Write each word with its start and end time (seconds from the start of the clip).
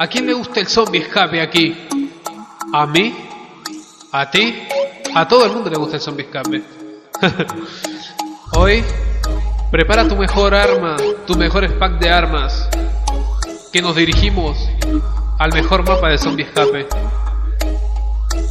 ¿A 0.00 0.06
quién 0.06 0.26
le 0.26 0.32
gusta 0.34 0.60
el 0.60 0.68
zombie 0.68 1.00
escape 1.00 1.40
aquí? 1.40 1.76
¿A 2.72 2.86
mí? 2.86 3.14
¿A 4.12 4.30
ti? 4.30 4.68
A 5.14 5.26
todo 5.26 5.44
el 5.44 5.52
mundo 5.52 5.70
le 5.70 5.76
gusta 5.76 5.96
el 5.96 6.02
zombie 6.02 6.24
escape. 6.24 6.62
Hoy, 8.52 8.84
prepara 9.70 10.06
tu 10.08 10.16
mejor 10.16 10.54
arma, 10.54 10.96
tu 11.26 11.34
mejor 11.34 11.78
pack 11.78 11.98
de 11.98 12.10
armas, 12.10 12.68
que 13.72 13.82
nos 13.82 13.96
dirigimos 13.96 14.56
al 15.38 15.52
mejor 15.52 15.84
mapa 15.84 16.08
de 16.08 16.18
zombie 16.18 16.44
escape. 16.44 16.86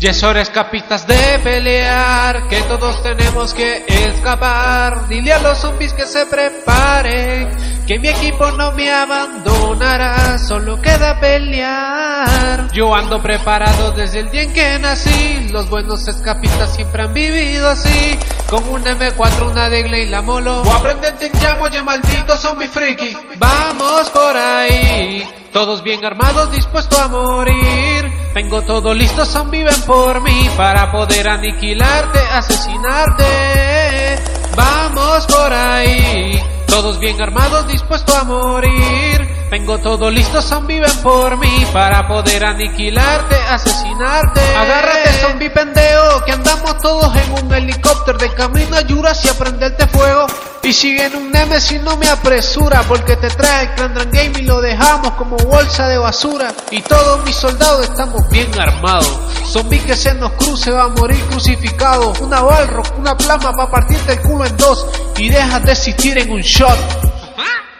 Ya 0.00 0.10
es 0.10 0.22
escapistas 0.22 1.08
de 1.08 1.40
pelear, 1.42 2.46
que 2.48 2.60
todos 2.62 3.02
tenemos 3.02 3.52
que 3.52 3.84
escapar. 3.88 5.08
Dile 5.08 5.32
a 5.32 5.40
los 5.40 5.58
zombies 5.58 5.92
que 5.92 6.06
se 6.06 6.24
preparen, 6.26 7.48
que 7.88 7.98
mi 7.98 8.08
equipo 8.08 8.50
no 8.50 8.70
me 8.72 8.90
abandonará, 8.92 10.38
solo 10.38 10.78
queda 10.82 11.18
pelear. 11.18 12.70
Yo 12.70 12.94
ando 12.94 13.22
preparado 13.22 13.92
desde 13.92 14.18
el 14.20 14.30
día 14.30 14.42
en 14.42 14.52
que 14.52 14.78
nací, 14.78 15.48
los 15.50 15.70
buenos 15.70 16.06
escapistas 16.06 16.74
siempre 16.74 17.04
han 17.04 17.14
vivido 17.14 17.66
así. 17.66 18.18
Con 18.50 18.68
un 18.68 18.84
M4, 18.84 19.50
una 19.50 19.70
degle 19.70 20.02
y 20.02 20.06
la 20.06 20.20
molo. 20.20 20.60
O 20.60 20.70
aprendente 20.70 21.30
en 21.32 21.42
llamo, 21.42 21.66
ya 21.68 21.82
maldito 21.82 22.36
zombie 22.36 22.68
friki. 22.68 23.16
Vamos 23.38 24.10
por 24.10 24.36
ahí, 24.36 25.26
todos 25.54 25.82
bien 25.82 26.04
armados, 26.04 26.52
dispuestos 26.52 26.98
a 26.98 27.08
morir. 27.08 28.12
Tengo 28.34 28.60
todo 28.62 28.92
listo, 28.92 29.24
zombie 29.24 29.64
ven 29.64 29.80
por 29.86 30.20
mí 30.20 30.50
para 30.58 30.92
poder 30.92 31.26
aniquilarte, 31.26 32.18
asesinarte. 32.32 33.24
Vamos 34.54 35.24
por 35.26 35.52
ahí, 35.52 35.87
todos 36.80 37.00
bien 37.00 37.20
armados, 37.20 37.66
dispuestos 37.66 38.14
a 38.14 38.22
morir. 38.22 39.07
Tengo 39.50 39.78
todo 39.78 40.10
listo, 40.10 40.42
zombie 40.42 40.78
ven 40.78 41.02
por 41.02 41.38
mí 41.38 41.66
para 41.72 42.06
poder 42.06 42.44
aniquilarte, 42.44 43.34
asesinarte. 43.34 44.40
Agárrate, 44.54 45.12
zombie 45.22 45.48
pendejo, 45.48 46.22
que 46.26 46.32
andamos 46.32 46.76
todos 46.78 47.16
en 47.16 47.44
un 47.44 47.54
helicóptero 47.54 48.18
de 48.18 48.34
camino 48.34 48.76
a 48.76 48.82
Yuras 48.82 49.24
y 49.24 49.28
a 49.28 49.34
prenderte 49.34 49.86
fuego. 49.86 50.26
Y 50.62 50.72
si 50.74 50.98
en 50.98 51.16
un 51.16 51.30
Nemesis 51.30 51.80
no 51.80 51.96
me 51.96 52.08
apresura 52.08 52.82
porque 52.82 53.16
te 53.16 53.28
trae 53.30 53.64
el 53.64 53.74
Clandran 53.74 54.10
Game 54.10 54.38
y 54.38 54.42
lo 54.42 54.60
dejamos 54.60 55.12
como 55.12 55.36
bolsa 55.38 55.88
de 55.88 55.96
basura. 55.96 56.52
Y 56.70 56.82
todos 56.82 57.24
mis 57.24 57.34
soldados 57.34 57.88
estamos 57.88 58.28
bien 58.30 58.50
armados. 58.60 59.18
Zombie 59.46 59.80
que 59.80 59.96
se 59.96 60.12
nos 60.14 60.32
cruce 60.32 60.70
va 60.70 60.84
a 60.84 60.88
morir 60.88 61.24
crucificado. 61.30 62.12
Una 62.20 62.42
balro, 62.42 62.82
una 62.98 63.16
plama 63.16 63.52
para 63.52 63.70
partirte 63.70 64.12
el 64.12 64.20
culo 64.20 64.44
en 64.44 64.56
dos 64.58 64.86
y 65.16 65.30
dejas 65.30 65.62
de 65.62 65.72
existir 65.72 66.18
en 66.18 66.30
un 66.32 66.42
shot. 66.42 66.78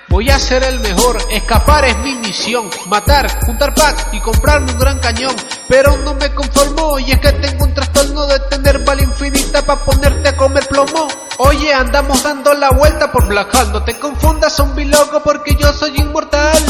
Voy 0.08 0.30
a 0.30 0.38
ser 0.38 0.62
el 0.64 0.80
mejor, 0.80 1.18
escapar 1.30 1.84
es 1.84 1.98
mi 1.98 2.14
misión, 2.14 2.70
matar, 2.86 3.28
juntar 3.44 3.74
pack 3.74 4.08
y 4.12 4.20
comprarme 4.20 4.72
un 4.72 4.78
gran 4.78 4.98
cañón. 5.00 5.36
Pero 5.68 5.98
no 5.98 6.14
me 6.14 6.34
conformo 6.34 6.98
y 6.98 7.12
es 7.12 7.20
que 7.20 7.32
tengo 7.32 7.64
un 7.64 7.74
trastorno 7.74 8.26
de 8.26 8.40
tener 8.48 8.78
bala 8.84 9.02
infinita 9.02 9.62
para 9.66 9.84
ponerte 9.84 10.30
a 10.30 10.36
comer 10.36 10.66
plomo. 10.66 11.08
Oye, 11.38 11.74
andamos 11.74 12.22
dando 12.22 12.54
la 12.54 12.70
vuelta 12.70 13.12
por 13.12 13.26
Black 13.28 13.54
no 13.70 13.82
te 13.84 13.98
confundas 13.98 14.54
zombie 14.54 14.86
loco 14.86 15.22
porque 15.22 15.54
yo 15.56 15.72
soy 15.74 15.92
inmortal. 15.96 16.64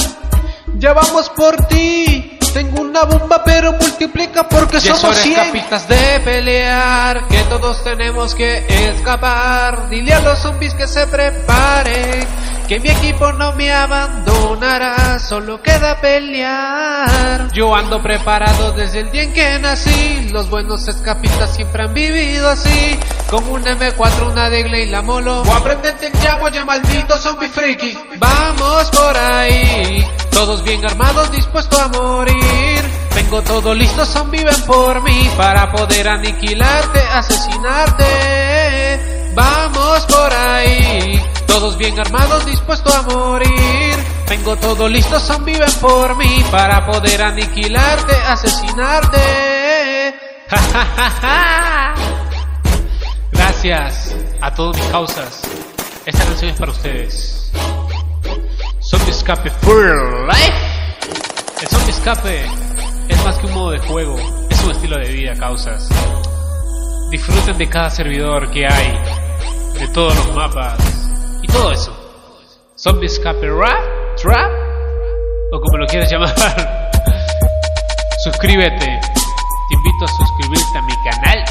Ya 0.76 0.92
vamos 0.92 1.30
por 1.30 1.56
ti. 1.68 2.38
Tengo 2.52 2.80
una 2.80 3.04
bomba 3.04 3.42
pero 3.44 3.72
multiplica 3.72 4.48
porque 4.48 4.80
somos 4.80 5.04
hora, 5.04 5.14
100. 5.14 5.38
escapistas, 5.38 5.88
de 5.88 6.20
pelear, 6.24 7.28
que 7.28 7.38
todos 7.44 7.84
tenemos 7.84 8.34
que 8.34 8.64
escapar. 8.68 9.88
Dile 9.88 10.14
a 10.14 10.20
los 10.20 10.38
zombies 10.38 10.74
que 10.74 10.88
se 10.88 11.06
preparen, 11.06 12.26
que 12.68 12.78
mi 12.80 12.90
equipo 12.90 13.32
no 13.32 13.54
me 13.54 13.72
abandonará, 13.72 15.18
solo 15.18 15.62
queda 15.62 15.98
pelear. 16.02 17.50
Yo 17.52 17.74
ando 17.74 18.02
preparado 18.02 18.72
desde 18.72 19.00
el 19.00 19.10
día 19.10 19.22
en 19.22 19.32
que 19.32 19.58
nací, 19.58 20.28
los 20.30 20.50
buenos 20.50 20.86
escapistas 20.86 21.54
siempre 21.56 21.84
han 21.84 21.94
vivido 21.94 22.46
así, 22.50 22.98
con 23.30 23.48
un 23.48 23.64
M4, 23.64 24.30
una 24.30 24.50
degle 24.50 24.82
y 24.82 24.90
la 24.90 25.00
molo. 25.00 25.40
O 25.42 25.52
aprendente 25.54 26.08
en 26.08 26.12
llamo, 26.22 26.50
ya 26.50 26.66
maldito 26.66 27.16
zombie 27.16 27.48
friki. 27.48 27.96
Vamos 28.18 28.90
por 28.90 29.16
ahí, 29.16 30.06
todos 30.30 30.62
bien 30.62 30.84
armados, 30.84 31.32
dispuestos 31.32 31.80
a 31.80 31.88
morir. 31.88 32.82
Tengo 33.14 33.40
todo 33.42 33.72
listo, 33.74 34.04
zombie 34.04 34.44
ven 34.44 34.62
por 34.66 35.02
mí 35.02 35.30
para 35.38 35.72
poder 35.72 36.06
aniquilarte, 36.06 37.00
asesinarte. 37.00 38.04
Vamos 39.34 39.97
armados, 41.96 42.44
dispuestos 42.44 42.94
a 42.94 43.02
morir. 43.02 43.94
Tengo 44.26 44.56
todo 44.56 44.88
listo, 44.88 45.18
zombie 45.20 45.58
ven 45.58 45.72
por 45.80 46.16
mí 46.16 46.44
para 46.50 46.84
poder 46.84 47.22
aniquilarte, 47.22 48.14
asesinarte. 48.26 50.14
Gracias 53.32 54.14
a 54.40 54.52
todas 54.52 54.76
mis 54.76 54.86
causas. 54.86 55.42
Esta 56.04 56.24
canción 56.24 56.50
es 56.50 56.58
para 56.58 56.72
ustedes. 56.72 57.52
Zombie 58.80 59.10
Escape 59.10 59.50
for 59.62 60.26
Life. 60.26 60.52
El 61.62 61.68
Zombie 61.68 61.90
Escape 61.90 62.46
es 63.08 63.24
más 63.24 63.38
que 63.38 63.46
un 63.46 63.54
modo 63.54 63.70
de 63.70 63.78
juego, 63.78 64.16
es 64.50 64.62
un 64.62 64.70
estilo 64.72 64.98
de 64.98 65.12
vida, 65.12 65.34
causas. 65.34 65.88
Disfruten 67.10 67.56
de 67.56 67.68
cada 67.68 67.90
servidor 67.90 68.50
que 68.50 68.66
hay, 68.66 68.98
de 69.78 69.88
todos 69.88 70.14
los 70.14 70.34
mapas. 70.34 70.97
Zombie 72.88 73.04
Escape 73.04 73.50
Rap, 73.50 74.16
Trap, 74.16 74.50
o 75.52 75.60
como 75.60 75.76
lo 75.76 75.86
quieras 75.86 76.10
llamar. 76.10 76.34
Suscríbete. 78.24 78.78
Te 78.78 79.74
invito 79.74 80.04
a 80.06 80.08
suscribirte 80.08 80.78
a 80.78 80.82
mi 80.82 80.94
canal 81.04 81.44